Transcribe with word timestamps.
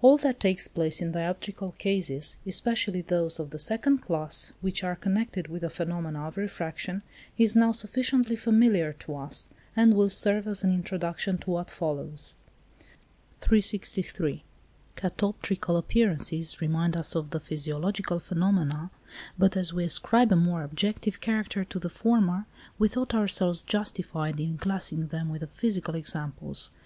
All 0.00 0.16
that 0.16 0.40
takes 0.40 0.66
place 0.66 1.02
in 1.02 1.12
dioptrical 1.12 1.76
cases, 1.76 2.38
especially 2.46 3.02
those 3.02 3.38
of 3.38 3.50
the 3.50 3.58
second 3.58 3.98
class 3.98 4.50
which 4.62 4.82
are 4.82 4.96
connected 4.96 5.48
with 5.48 5.60
the 5.60 5.68
phenomena 5.68 6.26
of 6.26 6.38
refraction, 6.38 7.02
is 7.36 7.54
now 7.54 7.72
sufficiently 7.72 8.34
familiar 8.34 8.94
to 8.94 9.14
us, 9.16 9.50
and 9.76 9.92
will 9.92 10.08
serve 10.08 10.48
as 10.48 10.64
an 10.64 10.72
introduction 10.72 11.36
to 11.36 11.50
what 11.50 11.70
follows. 11.70 12.36
363. 13.42 14.42
Catoptrical 14.96 15.76
appearances 15.76 16.62
remind 16.62 16.96
us 16.96 17.14
of 17.14 17.28
the 17.28 17.38
physiological 17.38 18.18
phenomena, 18.18 18.90
but 19.38 19.54
as 19.54 19.74
we 19.74 19.84
ascribe 19.84 20.32
a 20.32 20.36
more 20.36 20.62
objective 20.62 21.20
character 21.20 21.62
to 21.62 21.78
the 21.78 21.90
former, 21.90 22.46
we 22.78 22.88
thought 22.88 23.14
ourselves 23.14 23.64
justified 23.64 24.40
in 24.40 24.56
classing 24.56 25.08
them 25.08 25.28
with 25.28 25.42
the 25.42 25.46
physical 25.46 25.94
examples. 25.94 26.70